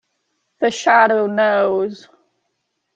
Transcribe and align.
The 0.61 0.71
Shadow 0.71 1.27
knows! 1.27 2.07